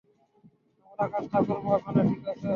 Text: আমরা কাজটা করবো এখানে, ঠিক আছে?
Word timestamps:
আমরা 0.87 1.05
কাজটা 1.13 1.39
করবো 1.47 1.69
এখানে, 1.77 2.01
ঠিক 2.09 2.23
আছে? 2.27 2.47